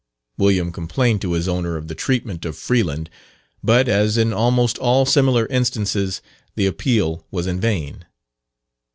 William 0.35 0.71
complained 0.71 1.21
to 1.21 1.33
his 1.33 1.47
owner 1.47 1.77
of 1.77 1.87
the 1.87 1.93
treatment 1.93 2.43
of 2.43 2.57
Freeland, 2.57 3.07
but, 3.63 3.87
as 3.87 4.17
in 4.17 4.33
almost 4.33 4.79
all 4.79 5.05
similar 5.05 5.45
instances, 5.45 6.23
the 6.55 6.65
appeal 6.65 7.23
was 7.29 7.45
in 7.45 7.59
vain. 7.59 8.07